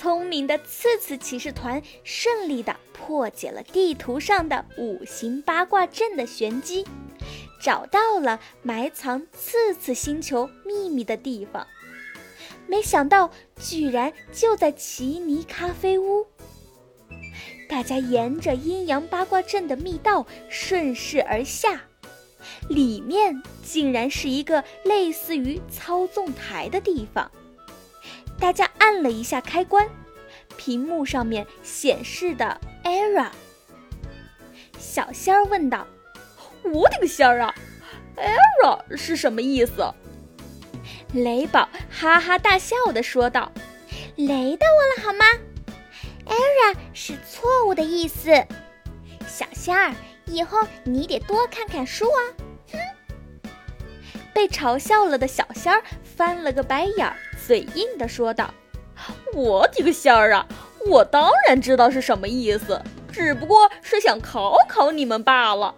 [0.00, 6.86] 聪明的刺刺骑士团顺利地破解了地图上的五行八卦阵的玄机，
[7.62, 11.66] 找到了埋藏刺刺星球秘密的地方。
[12.66, 16.26] 没想到，居然就在奇尼咖啡屋。
[17.68, 21.82] 大家沿着阴阳八卦阵的密道顺势而下，
[22.70, 27.30] 里面竟然是一个类似于操纵台的地方。
[28.40, 29.86] 大家按了一下开关，
[30.56, 33.28] 屏幕上面显示的 “error”。
[34.78, 35.86] 小仙儿问道
[36.64, 37.54] ：“我的个仙儿啊
[38.16, 39.92] ，error 是什么意思？”
[41.12, 43.52] 雷宝哈哈大笑的说道
[44.16, 45.24] ：“雷到我了好吗
[46.26, 48.30] ？error 是错误的意思。
[49.28, 52.20] 小仙儿，以后你得多看看书啊。”
[52.72, 52.78] 哼！
[54.32, 57.16] 被嘲笑了的小仙儿翻了个白眼儿。
[57.50, 58.54] 嘴硬的说道
[59.34, 60.46] ：“我滴个仙儿啊！
[60.86, 62.80] 我当然知道是什么意思，
[63.10, 65.74] 只不过是想考考你们罢了。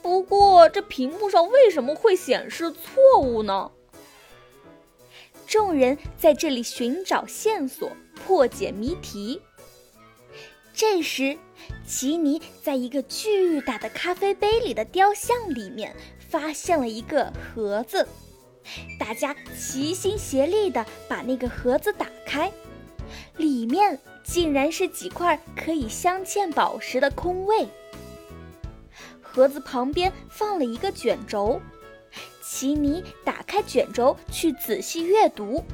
[0.00, 3.70] 不过这屏幕上为什么会显示错误呢？”
[5.46, 9.42] 众人在这里寻找线索，破解谜题。
[10.72, 11.36] 这时，
[11.86, 15.94] 奇尼在一个巨大的咖啡杯里的雕像里面
[16.30, 18.08] 发现了一个盒子。
[18.98, 22.52] 大家齐心协力地把那个盒子打开，
[23.36, 27.66] 里面竟然是几块可以镶嵌宝石的空位。
[29.20, 31.60] 盒子旁边放了一个卷轴，
[32.42, 35.64] 奇尼打开卷轴去仔细阅读。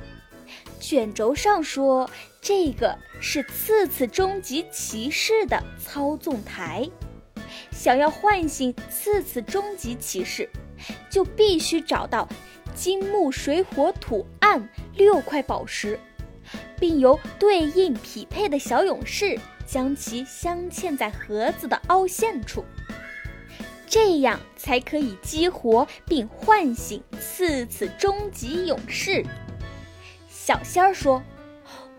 [0.78, 2.10] 卷轴上说，
[2.42, 6.90] 这个是次次终极骑士的操纵台，
[7.70, 10.50] 想要唤醒次次终极骑士，
[11.08, 12.28] 就必须找到。
[12.74, 15.98] 金木水火土暗六块宝石，
[16.78, 22.64] 并由对应匹配的小勇士将其镶嵌在盒子的凹陷处，
[23.86, 29.24] 这样才可以激活并唤醒次次终极勇士。
[30.28, 31.22] 小仙儿说：“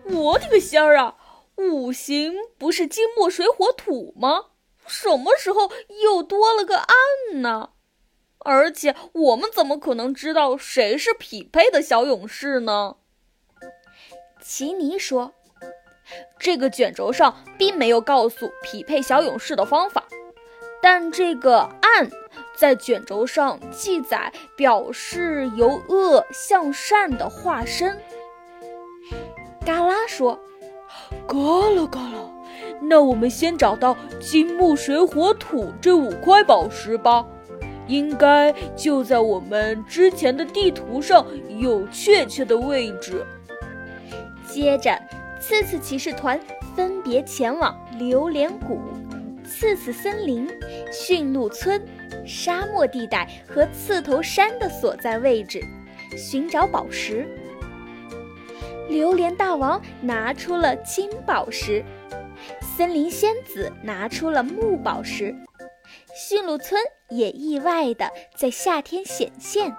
[0.04, 1.16] 我的个仙儿啊！
[1.56, 4.44] 五行不是金木水火土吗？
[4.86, 5.72] 什么时候
[6.04, 7.70] 又多了个暗呢？”
[8.46, 12.94] 而且我们怎么可能知道谁是匹配的小勇士呢？
[14.40, 15.32] 奇尼说
[16.38, 20.04] ：“这个卷轴上并没有告诉匹配小勇士的方法，
[20.80, 22.08] 但这个暗
[22.56, 28.00] 在卷轴上记载，表示由恶向善的化身。”
[29.66, 30.38] 嘎啦说
[31.26, 32.30] ：“嘎啦嘎啦，
[32.80, 37.26] 那我们先找到金木水火土这五块宝石吧。”
[37.86, 41.26] 应该就在我们之前的地图上
[41.58, 43.24] 有确切的位置。
[44.48, 44.98] 接着，
[45.40, 46.40] 次次骑士团
[46.74, 48.80] 分别前往榴莲谷、
[49.44, 50.48] 刺刺森林、
[50.90, 51.80] 驯鹿村、
[52.26, 55.62] 沙漠地带和刺头山的所在位置，
[56.16, 57.26] 寻找宝石。
[58.88, 61.84] 榴莲大王拿出了金宝石，
[62.60, 65.34] 森林仙子拿出了木宝石。
[66.18, 69.76] 驯鹿村也意外的在夏天显现，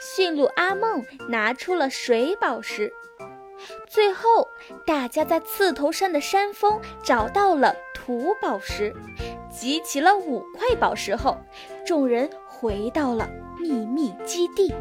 [0.00, 2.90] 驯鹿阿梦拿出了水宝石。
[3.86, 4.48] 最后，
[4.86, 8.94] 大家在刺头山的山峰找到了土宝石，
[9.50, 11.36] 集齐了五块宝石后，
[11.84, 13.28] 众人回到了
[13.60, 14.74] 秘密基地。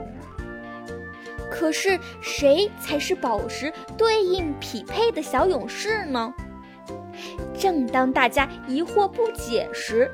[1.51, 6.34] 可是，谁才是宝石对应匹配的小勇士呢？
[7.57, 10.09] 正当大家疑惑不解时，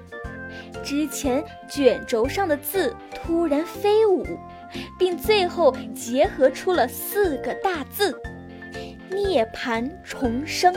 [0.84, 4.25] 之前卷轴上的字突然飞舞，
[4.97, 8.19] 并最后结合出了四个大字
[9.09, 10.74] ：“涅槃重生。”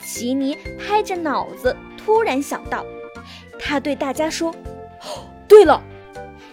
[0.00, 2.84] 奇尼拍着脑子，突然想到，
[3.58, 4.54] 他对大家说
[5.48, 5.82] ：“对了，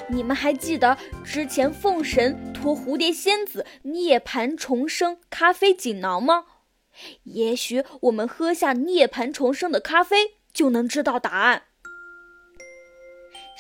[0.08, 6.46] 你们还记得之前凤神托蝴蝶仙子涅槃重生咖啡锦囊吗？
[7.24, 11.62] 也许我们喝下涅槃重生的咖啡。”就能知道答案。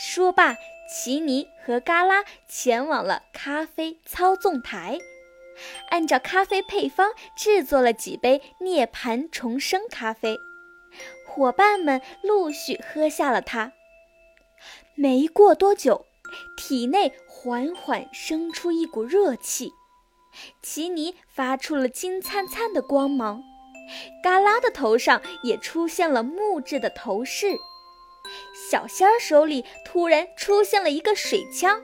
[0.01, 0.55] 说罢，
[0.89, 4.97] 奇尼和嘎啦前往了咖啡操纵台，
[5.89, 10.37] 按照咖啡配方制作了几杯涅槃重生咖啡。
[11.27, 13.73] 伙伴们陆续喝下了它。
[14.95, 16.05] 没过多久，
[16.55, 19.73] 体内缓缓生出一股热气，
[20.61, 23.43] 奇尼发出了金灿灿的光芒。
[24.23, 27.57] 嘎啦的头上也出现了木质的头饰，
[28.69, 31.81] 小仙儿手里突然出现了一个水枪，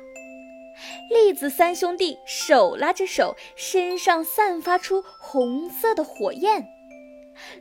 [1.09, 6.67] 栗子三兄弟手拉着手，身上散发出红色的火焰。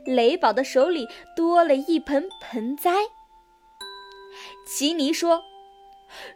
[0.05, 2.91] 雷宝的手里多了一盆盆栽。
[4.67, 5.41] 奇尼说：“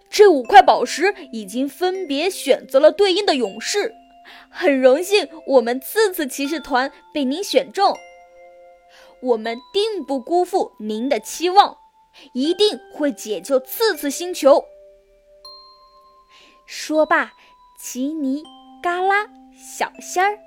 [0.09, 3.94] 这五块宝石已经分别选择了对应的勇士，
[4.50, 7.95] 很荣幸我们次次骑士团被您选中。
[9.21, 11.77] 我们定不辜负您的期望，
[12.33, 14.65] 一定会解救次次星球。”
[16.65, 17.33] 说罢，
[17.79, 18.44] 奇尼、
[18.81, 20.38] 嘎拉、小仙儿、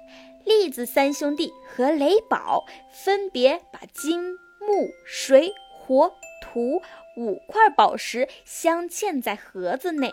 [0.44, 6.80] 栗子三兄弟和雷宝分别把金、木、水、火、土
[7.16, 10.12] 五块宝石镶嵌在盒子内，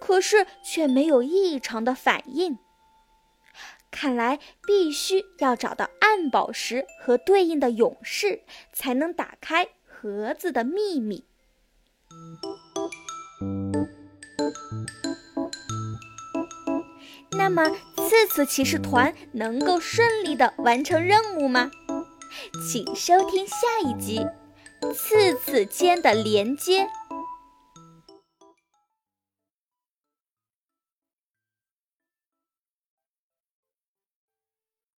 [0.00, 2.58] 可是却没有异常的反应。
[3.90, 8.42] 看来必须要找到暗宝石和对应的勇士，
[8.72, 9.68] 才能打开
[10.00, 11.24] 盒子的秘密。
[17.32, 21.72] 那么，次次骑士团能够顺利的完成任务吗？
[22.70, 24.24] 请收听下一集
[24.92, 26.84] 《次次间的连接》。